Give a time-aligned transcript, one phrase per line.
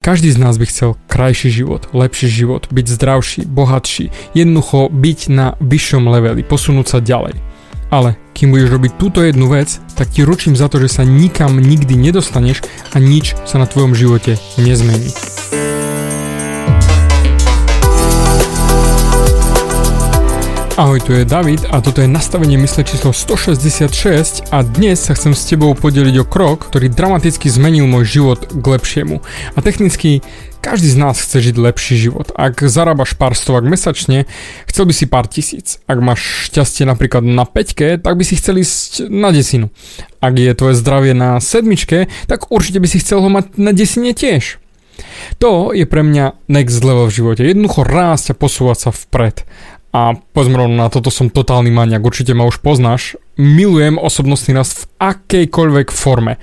[0.00, 5.60] Každý z nás by chcel krajší život, lepší život, byť zdravší, bohatší, jednoducho byť na
[5.60, 7.36] vyššom leveli, posunúť sa ďalej.
[7.92, 11.60] Ale kým budeš robiť túto jednu vec, tak ti ručím za to, že sa nikam
[11.60, 15.12] nikdy nedostaneš a nič sa na tvojom živote nezmení.
[20.80, 25.36] Ahoj, tu je David a toto je nastavenie mysle číslo 166 a dnes sa chcem
[25.36, 29.20] s tebou podeliť o krok, ktorý dramaticky zmenil môj život k lepšiemu.
[29.20, 30.24] A technicky
[30.64, 32.32] každý z nás chce žiť lepší život.
[32.32, 34.24] Ak zarábaš pár stovak mesačne,
[34.64, 35.84] chcel by si pár tisíc.
[35.84, 39.68] Ak máš šťastie napríklad na peťke, tak by si chcel ísť na desinu.
[40.24, 44.16] Ak je tvoje zdravie na sedmičke, tak určite by si chcel ho mať na desine
[44.16, 44.56] tiež.
[45.44, 47.44] To je pre mňa next level v živote.
[47.44, 49.44] Jednoducho rásť a posúvať sa vpred.
[49.90, 53.18] A povedzme rovno na toto som totálny maniak, určite ma už poznáš.
[53.34, 56.38] Milujem osobnostný rast v akejkoľvek forme.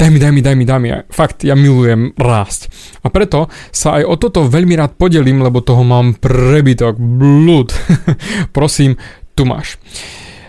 [0.00, 0.88] Daj mi, daj mi, daj mi, daj mi.
[1.12, 2.72] Fakt, ja milujem rásť.
[3.04, 7.76] A preto sa aj o toto veľmi rád podelím, lebo toho mám prebytok, blúd.
[8.56, 8.96] Prosím,
[9.36, 9.76] tu máš.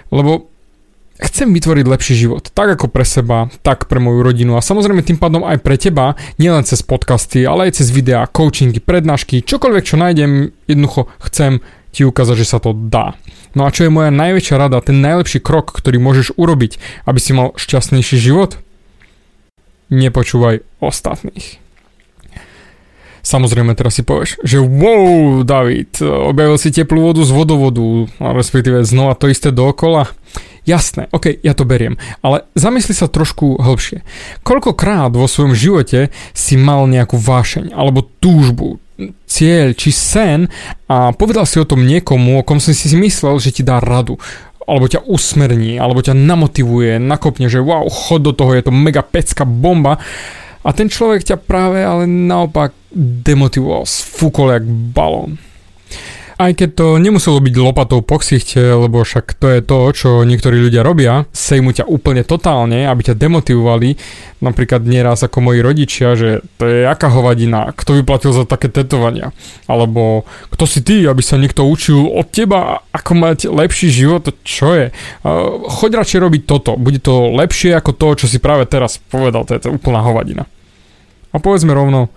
[0.08, 0.48] Lebo
[1.20, 5.18] chcem vytvoriť lepší život, tak ako pre seba, tak pre moju rodinu a samozrejme tým
[5.18, 9.98] pádom aj pre teba, nielen cez podcasty, ale aj cez videá, coachingy, prednášky, čokoľvek čo
[9.98, 11.66] nájdem, jednoducho chcem
[11.98, 13.18] ti ukázať, že sa to dá.
[13.58, 16.78] No a čo je moja najväčšia rada, ten najlepší krok, ktorý môžeš urobiť,
[17.10, 18.62] aby si mal šťastnejší život?
[19.90, 21.58] Nepočúvaj ostatných.
[23.26, 29.20] Samozrejme teraz si povieš, že wow, David, objavil si teplú vodu z vodovodu, respektíve znova
[29.20, 30.08] to isté dookola.
[30.64, 34.04] Jasné, ok, ja to beriem, ale zamysli sa trošku hĺbšie.
[34.48, 38.80] Koľkokrát vo svojom živote si mal nejakú vášeň, alebo túžbu,
[39.30, 40.50] cieľ či sen
[40.90, 44.18] a povedal si o tom niekomu, o kom si si myslel, že ti dá radu
[44.68, 49.00] alebo ťa usmerní, alebo ťa namotivuje, nakopne, že wow, chod do toho, je to mega
[49.00, 49.96] pecka bomba
[50.60, 55.40] a ten človek ťa práve ale naopak demotivoval, sfúkol jak balón.
[56.38, 60.62] Aj keď to nemuselo byť lopatou po ksichte, lebo však to je to, čo niektorí
[60.62, 63.98] ľudia robia, sejmu ťa úplne totálne, aby ťa demotivovali,
[64.46, 69.34] napríklad nieraz ako moji rodičia, že to je aká hovadina, kto vyplatil za také tetovania,
[69.66, 74.78] alebo kto si ty, aby sa niekto učil od teba, ako mať lepší život, čo
[74.78, 74.94] je?
[75.74, 79.58] Choď radšej robiť toto, bude to lepšie ako to, čo si práve teraz povedal, to
[79.58, 80.46] je to úplná hovadina.
[81.34, 82.14] A povedzme rovno,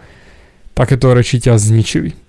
[0.77, 2.29] takéto reči ťa zničili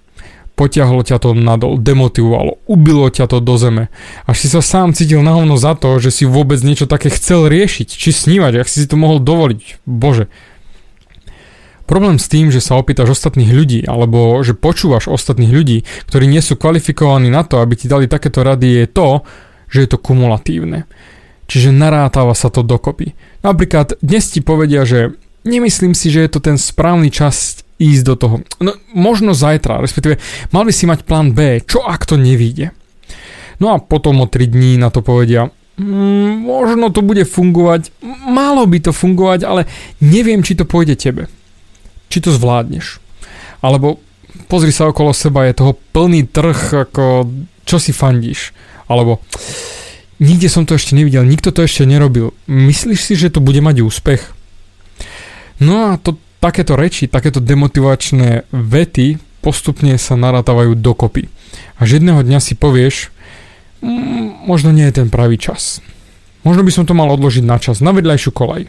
[0.55, 3.89] potiahlo ťa to nadol, demotivovalo, ubilo ťa to do zeme.
[4.29, 7.49] Až si sa sám cítil na hovno za to, že si vôbec niečo také chcel
[7.49, 9.83] riešiť, či snívať, ak si si to mohol dovoliť.
[9.87, 10.29] Bože.
[11.89, 16.39] Problém s tým, že sa opýtaš ostatných ľudí, alebo že počúvaš ostatných ľudí, ktorí nie
[16.39, 19.07] sú kvalifikovaní na to, aby ti dali takéto rady, je to,
[19.67, 20.87] že je to kumulatívne.
[21.51, 23.11] Čiže narátáva sa to dokopy.
[23.43, 28.15] Napríklad dnes ti povedia, že nemyslím si, že je to ten správny čas ísť do
[28.15, 28.35] toho.
[28.61, 30.21] No, možno zajtra, respektíve
[30.53, 32.69] mal by si mať plán B, čo ak to nevíde.
[33.57, 35.49] No a potom o 3 dní na to povedia,
[35.81, 37.89] mm, možno to bude fungovať,
[38.29, 39.65] malo by to fungovať, ale
[40.01, 41.25] neviem, či to pôjde tebe.
[42.13, 43.01] Či to zvládneš.
[43.61, 43.97] Alebo
[44.49, 47.29] pozri sa okolo seba, je toho plný trh, ako
[47.65, 48.53] čo si fandíš.
[48.89, 49.21] Alebo
[50.21, 52.33] nikde som to ešte nevidel, nikto to ešte nerobil.
[52.45, 54.21] Myslíš si, že to bude mať úspech?
[55.61, 61.29] No a to, takéto reči, takéto demotivačné vety postupne sa narátávajú dokopy.
[61.77, 63.13] Až jedného dňa si povieš,
[63.85, 65.79] mm, možno nie je ten pravý čas.
[66.41, 68.65] Možno by som to mal odložiť na čas, na vedľajšiu kolaj.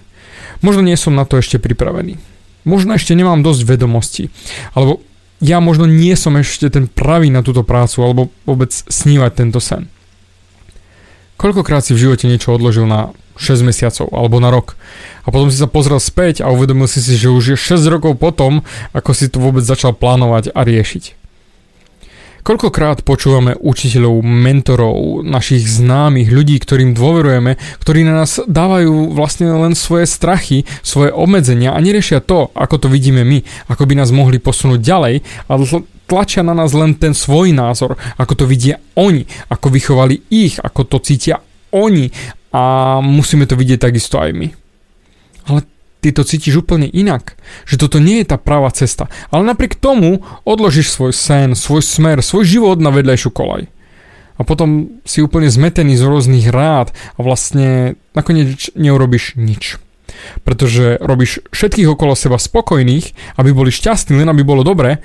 [0.60, 2.21] Možno nie som na to ešte pripravený.
[2.69, 4.28] Možno ešte nemám dosť vedomostí.
[4.77, 5.00] Alebo
[5.43, 9.91] ja možno nie som ešte ten pravý na túto prácu, alebo vôbec snívať tento sen.
[11.41, 13.10] Koľkokrát si v živote niečo odložil na
[13.42, 14.78] 6 mesiacov alebo na rok.
[15.26, 18.14] A potom si sa pozrel späť a uvedomil si si, že už je 6 rokov
[18.22, 18.62] potom,
[18.94, 21.22] ako si to vôbec začal plánovať a riešiť.
[22.42, 29.78] Koľkokrát počúvame učiteľov, mentorov, našich známych, ľudí, ktorým dôverujeme, ktorí na nás dávajú vlastne len
[29.78, 34.42] svoje strachy, svoje obmedzenia a neriešia to, ako to vidíme my, ako by nás mohli
[34.42, 35.62] posunúť ďalej, ale
[36.10, 40.83] tlačia na nás len ten svoj názor, ako to vidia oni, ako vychovali ich, ako
[40.83, 41.39] to cítia
[41.71, 42.10] oni
[42.53, 42.63] a
[43.01, 44.49] musíme to vidieť takisto aj my.
[45.49, 45.65] Ale
[46.04, 47.39] ty to cítiš úplne inak.
[47.65, 49.09] Že toto nie je tá pravá cesta.
[49.33, 53.71] Ale napriek tomu odložíš svoj sen, svoj smer, svoj život na vedľajšiu kolaj.
[54.37, 59.78] A potom si úplne zmetený z rôznych rád a vlastne nakoniec neurobiš nič.
[60.43, 64.99] Pretože robíš všetkých okolo seba spokojných, aby boli šťastní, len aby bolo dobre,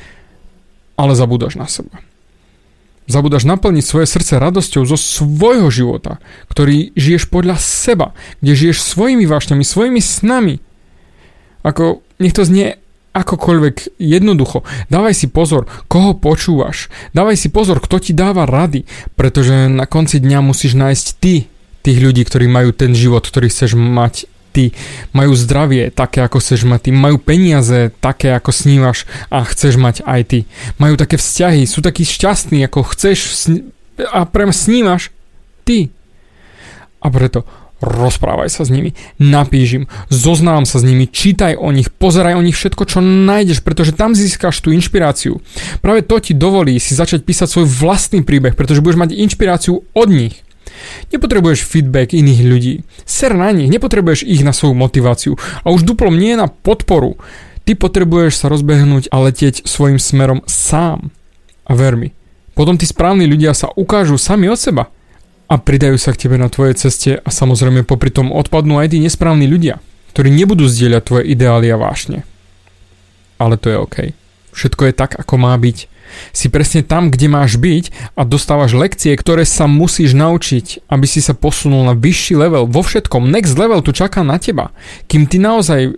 [0.98, 2.02] ale zabúdaš na seba.
[3.08, 6.20] Zabúdaš naplniť svoje srdce radosťou zo svojho života,
[6.52, 8.12] ktorý žiješ podľa seba,
[8.44, 10.60] kde žiješ svojimi vášňami, svojimi snami.
[11.64, 12.76] Ako, nech to znie
[13.16, 14.62] akokoľvek jednoducho.
[14.94, 16.92] Dávaj si pozor, koho počúvaš.
[17.18, 18.86] Dávaj si pozor, kto ti dáva rady,
[19.18, 21.50] pretože na konci dňa musíš nájsť ty
[21.82, 24.28] tých ľudí, ktorí majú ten život, ktorý chceš mať
[24.58, 24.66] ty,
[25.14, 30.02] majú zdravie také, ako chceš mať ty, majú peniaze také, ako snívaš a chceš mať
[30.02, 30.40] aj ty.
[30.82, 33.46] Majú také vzťahy, sú takí šťastní, ako chceš
[34.10, 35.14] a prem snívaš
[35.62, 35.94] ty.
[36.98, 37.46] A preto
[37.78, 42.42] rozprávaj sa s nimi, napíš im, zoznám sa s nimi, čítaj o nich, pozeraj o
[42.42, 45.38] nich všetko, čo nájdeš, pretože tam získaš tú inšpiráciu.
[45.86, 50.10] Práve to ti dovolí si začať písať svoj vlastný príbeh, pretože budeš mať inšpiráciu od
[50.10, 50.42] nich.
[51.14, 52.74] Nepotrebuješ feedback iných ľudí.
[53.08, 55.34] Ser na nich, nepotrebuješ ich na svoju motiváciu.
[55.64, 57.16] A už duplom nie na podporu.
[57.68, 61.12] Ty potrebuješ sa rozbehnúť a letieť svojim smerom sám.
[61.68, 62.16] A ver mi,
[62.56, 64.88] potom tí správni ľudia sa ukážu sami od seba
[65.48, 69.00] a pridajú sa k tebe na tvojej ceste a samozrejme popri tom odpadnú aj tí
[69.00, 69.80] nesprávni ľudia,
[70.12, 72.28] ktorí nebudú zdieľať tvoje ideály a vášne.
[73.40, 73.98] Ale to je OK.
[74.58, 75.86] Všetko je tak, ako má byť.
[76.34, 81.22] Si presne tam, kde máš byť a dostávaš lekcie, ktoré sa musíš naučiť, aby si
[81.22, 83.30] sa posunul na vyšší level vo všetkom.
[83.30, 84.74] Next level tu čaká na teba,
[85.06, 85.94] kým ty naozaj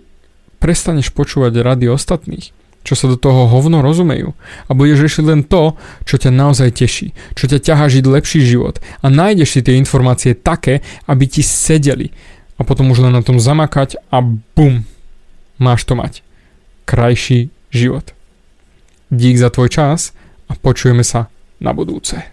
[0.60, 4.32] prestaneš počúvať rady ostatných čo sa do toho hovno rozumejú
[4.64, 5.76] a budeš riešiť len to,
[6.08, 10.32] čo ťa naozaj teší, čo ťa ťahá žiť lepší život a nájdeš si tie informácie
[10.32, 12.08] také, aby ti sedeli
[12.56, 14.84] a potom už len na tom zamakať a bum,
[15.60, 16.24] máš to mať.
[16.88, 18.16] Krajší život.
[19.10, 20.14] Dík za tvoj čas
[20.46, 21.26] a počujeme sa
[21.58, 22.29] na budúce.